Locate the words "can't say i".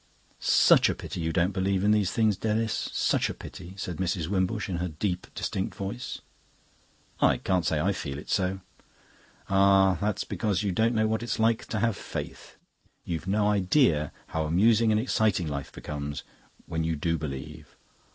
7.37-7.93